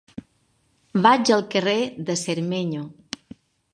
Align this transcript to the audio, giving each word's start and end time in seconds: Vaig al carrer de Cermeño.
Vaig 1.03 1.31
al 1.35 1.45
carrer 1.55 1.77
de 2.11 2.17
Cermeño. 2.25 2.85